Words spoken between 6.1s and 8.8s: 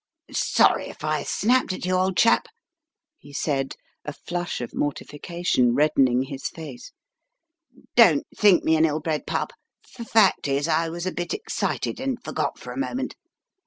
his face. "Don't think me